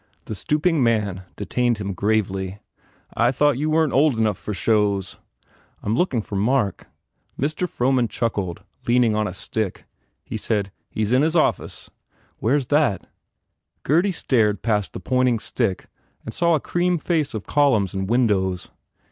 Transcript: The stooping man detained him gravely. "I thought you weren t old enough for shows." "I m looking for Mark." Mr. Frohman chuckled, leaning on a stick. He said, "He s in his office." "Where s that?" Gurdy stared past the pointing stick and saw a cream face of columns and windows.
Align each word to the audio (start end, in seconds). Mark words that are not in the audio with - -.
The 0.25 0.33
stooping 0.33 0.81
man 0.81 1.25
detained 1.35 1.77
him 1.77 1.93
gravely. 1.93 2.57
"I 3.15 3.31
thought 3.31 3.59
you 3.59 3.69
weren 3.69 3.91
t 3.91 3.95
old 3.95 4.17
enough 4.17 4.39
for 4.39 4.51
shows." 4.51 5.17
"I 5.83 5.85
m 5.85 5.95
looking 5.95 6.23
for 6.23 6.35
Mark." 6.35 6.87
Mr. 7.39 7.69
Frohman 7.69 8.07
chuckled, 8.09 8.63
leaning 8.87 9.15
on 9.15 9.27
a 9.27 9.31
stick. 9.35 9.85
He 10.25 10.37
said, 10.37 10.71
"He 10.89 11.03
s 11.03 11.11
in 11.11 11.21
his 11.21 11.35
office." 11.35 11.91
"Where 12.39 12.55
s 12.55 12.65
that?" 12.65 13.05
Gurdy 13.83 14.11
stared 14.11 14.63
past 14.63 14.93
the 14.93 14.99
pointing 14.99 15.37
stick 15.37 15.85
and 16.25 16.33
saw 16.33 16.55
a 16.55 16.59
cream 16.59 16.97
face 16.97 17.35
of 17.35 17.45
columns 17.45 17.93
and 17.93 18.09
windows. 18.09 18.69